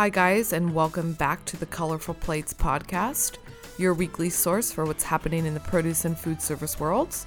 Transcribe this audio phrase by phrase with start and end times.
[0.00, 3.36] Hi, guys, and welcome back to the Colorful Plates podcast,
[3.76, 7.26] your weekly source for what's happening in the produce and food service worlds.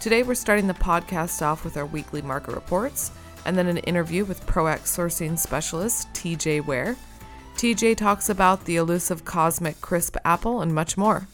[0.00, 3.10] Today, we're starting the podcast off with our weekly market reports
[3.44, 6.94] and then an interview with PRO*ACT sourcing specialist TJ Ware.
[7.56, 11.26] TJ talks about the elusive Cosmic Crisp apple and much more.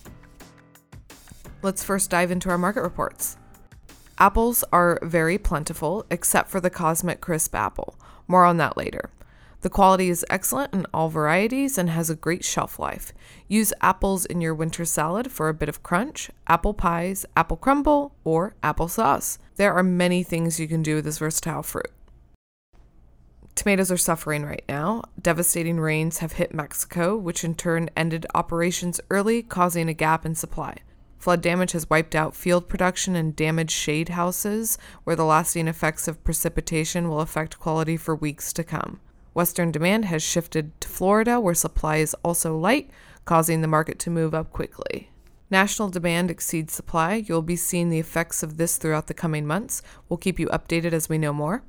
[1.61, 3.36] Let's first dive into our market reports.
[4.17, 7.95] Apples are very plentiful, except for the Cosmic Crisp apple.
[8.26, 9.11] More on that later.
[9.62, 13.12] The quality is excellent in all varieties and has a great shelf life.
[13.46, 18.12] Use apples in your winter salad for a bit of crunch, apple pies, apple crumble,
[18.25, 19.39] or applesauce.
[19.54, 21.93] There are many things you can do with this versatile fruit.
[23.54, 25.04] Tomatoes are suffering right now.
[25.20, 30.34] Devastating rains have hit Mexico, which in turn ended operations early, causing a gap in
[30.34, 30.79] supply.
[31.18, 36.09] Flood damage has wiped out field production and damaged shade houses, where the lasting effects
[36.09, 38.98] of precipitation will affect quality for weeks to come.
[39.34, 42.91] Western demand has shifted to Florida, where supply is also light,
[43.25, 45.11] causing the market to move up quickly.
[45.50, 47.25] National demand exceeds supply.
[47.27, 49.83] You'll be seeing the effects of this throughout the coming months.
[50.08, 51.62] We'll keep you updated as we know more.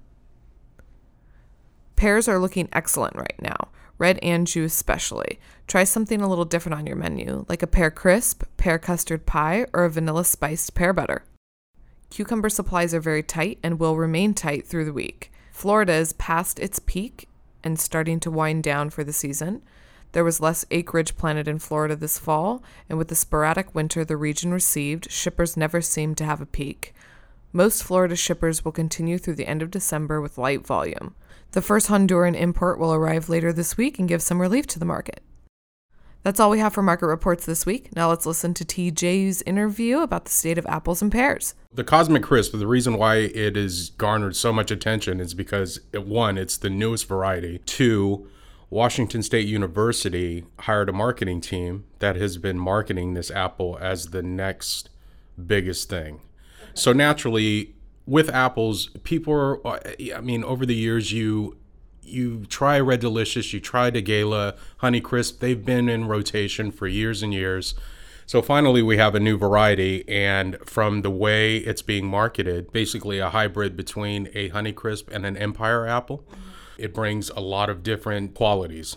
[1.96, 5.40] Pears are looking excellent right now, red Anjou especially.
[5.68, 9.66] Try something a little different on your menu, like a pear crisp, pear custard pie,
[9.74, 11.24] or a vanilla spiced pear butter.
[12.10, 15.32] Cucumber supplies are very tight and will remain tight through the week.
[15.52, 17.28] Florida is past its peak
[17.64, 19.62] and starting to wind down for the season.
[20.14, 24.18] There was less acreage planted in Florida this fall, and with the sporadic winter the
[24.18, 26.94] region received, shippers never seemed to have a peak.
[27.52, 31.16] Most Florida shippers will continue through the end of December with light volume.
[31.52, 34.86] The first Honduran import will arrive later this week and give some relief to the
[34.86, 35.22] market.
[36.24, 37.94] That's all we have for market reports this week.
[37.96, 41.54] Now let's listen to TJ's interview about the state of apples and pears.
[41.74, 46.08] The Cosmic Crisp, the reason why it has garnered so much attention is because, it,
[46.08, 47.60] one, it's the newest variety.
[47.66, 48.30] Two,
[48.70, 54.24] Washington State University hired a marketing team that has been marketing this apple as the
[54.24, 54.90] next
[55.46, 56.22] biggest thing.
[56.74, 59.80] So naturally, with apples, people are, uh,
[60.16, 61.58] I mean, over the years, you
[62.04, 65.40] you try Red Delicious, you try DeGala, Honey Crisp.
[65.40, 67.76] They've been in rotation for years and years.
[68.26, 73.20] So finally, we have a new variety, and from the way it's being marketed, basically
[73.20, 76.24] a hybrid between a Honey Crisp and an Empire apple.
[76.78, 78.96] It brings a lot of different qualities,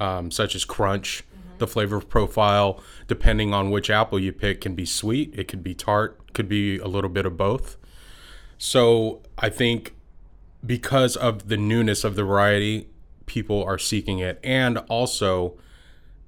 [0.00, 1.24] um, such as crunch.
[1.58, 5.74] The flavor profile, depending on which apple you pick, can be sweet, it could be
[5.74, 7.76] tart, could be a little bit of both.
[8.58, 9.94] So I think
[10.64, 12.88] because of the newness of the variety,
[13.26, 14.40] people are seeking it.
[14.42, 15.56] And also,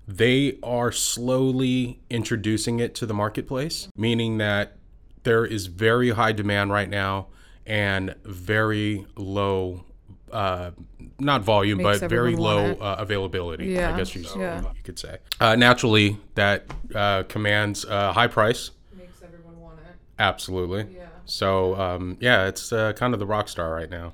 [0.06, 4.76] they are slowly introducing it to the marketplace, meaning that
[5.22, 7.26] there is very high demand right now
[7.66, 9.84] and very low
[10.32, 10.70] uh,
[11.18, 13.66] not volume, Makes but very low uh, availability.
[13.66, 14.60] Yeah, I guess you, yeah.
[14.60, 15.18] you could say.
[15.41, 18.70] Uh, naturally, that uh, commands a high price.
[18.97, 19.97] Makes everyone want it.
[20.18, 20.94] Absolutely.
[20.97, 21.06] Yeah.
[21.24, 24.12] So um, yeah, it's uh, kind of the rock star right now.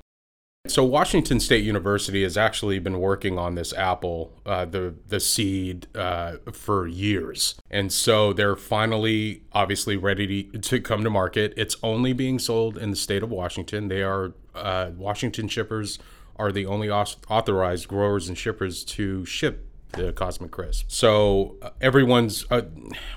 [0.71, 5.87] So Washington State University has actually been working on this apple, uh, the the seed,
[5.95, 11.53] uh, for years, and so they're finally, obviously, ready to, to come to market.
[11.57, 13.87] It's only being sold in the state of Washington.
[13.87, 15.99] They are uh, Washington shippers
[16.37, 20.85] are the only authorized growers and shippers to ship the Cosmic Crisp.
[20.89, 22.63] So uh, everyone's uh,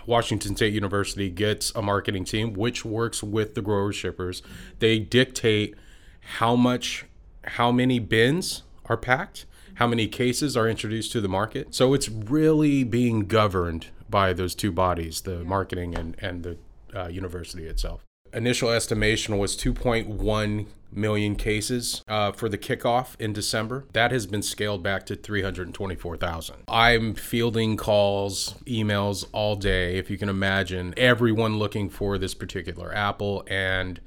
[0.06, 4.42] Washington State University gets a marketing team which works with the growers shippers.
[4.78, 5.74] They dictate
[6.20, 7.06] how much
[7.44, 11.74] how many bins are packed, how many cases are introduced to the market.
[11.74, 16.58] So it's really being governed by those two bodies, the marketing and and the
[16.94, 18.04] uh, university itself.
[18.32, 23.86] Initial estimation was 2.1 million cases uh, for the kickoff in December.
[23.92, 26.56] That has been scaled back to 324,000.
[26.68, 32.94] I'm fielding calls, emails all day, if you can imagine, everyone looking for this particular
[32.94, 34.00] apple and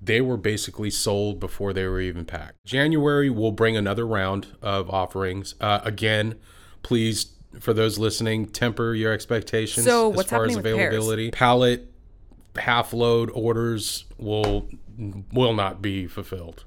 [0.00, 2.64] they were basically sold before they were even packed.
[2.64, 5.54] January will bring another round of offerings.
[5.60, 6.36] Uh, again,
[6.82, 10.86] please, for those listening, temper your expectations So as far as happening with pears?
[10.88, 11.30] availability.
[11.30, 11.92] Pallet
[12.56, 14.68] half load orders will
[15.32, 16.64] will not be fulfilled.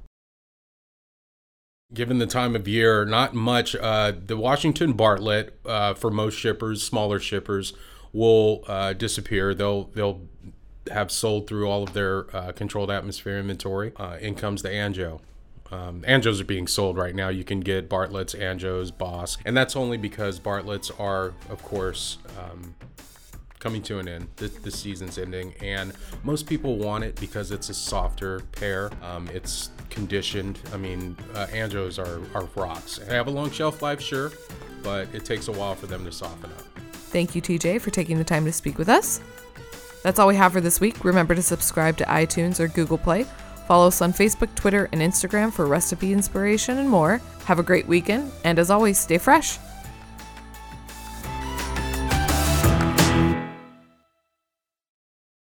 [1.94, 3.76] Given the time of year, not much.
[3.76, 7.74] Uh, the Washington Bartlett, uh, for most shippers, smaller shippers,
[8.14, 9.54] will uh, disappear.
[9.54, 10.22] They'll they'll
[10.90, 13.92] have sold through all of their uh, controlled atmosphere inventory.
[13.98, 15.20] Uh, in comes the Anjou.
[15.72, 17.30] Um, Anjous are being sold right now.
[17.30, 22.76] You can get Bartlett's, Anjous, Bosc, and that's only because Bartlett's are, of course, um,
[23.60, 24.28] coming to an end.
[24.36, 25.94] The season's ending, and
[26.24, 28.92] most people want it because it's a softer pear.
[29.02, 30.60] Um, it's conditioned.
[30.74, 32.98] I mean, uh, Anjous are, are rocks.
[32.98, 34.32] They have a long shelf life, sure,
[34.84, 36.64] but it takes a while for them to soften up.
[36.92, 39.22] Thank you, TJ, for taking the time to speak with us.
[40.04, 41.04] That's all we have for this week.
[41.04, 43.26] Remember to subscribe to iTunes or Google Play.
[43.68, 47.22] Follow us on Facebook, Twitter, and Instagram for recipe inspiration and more.
[47.46, 49.58] Have a great weekend, and as always, stay fresh.